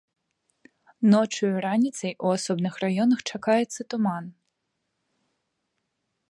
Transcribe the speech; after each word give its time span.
Ноччу 1.13 1.43
і 1.49 1.59
раніцай 1.65 2.13
у 2.29 2.31
асобных 2.37 2.73
раёнах 2.85 3.19
чакаецца 3.35 3.81
туман. 3.95 4.33